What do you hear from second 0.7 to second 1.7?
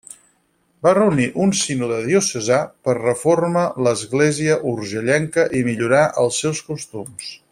Va reunir un